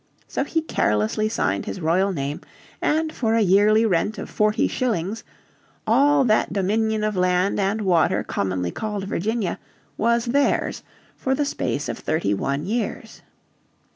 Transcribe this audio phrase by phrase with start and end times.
[0.27, 2.41] So he carelessly signed his royal name
[2.81, 5.23] and for a yearly rent of forty shillings
[5.85, 9.59] "all that dominion of land and water commonly called Virginia"
[9.99, 10.81] was theirs
[11.15, 13.21] for the space of thirty one years.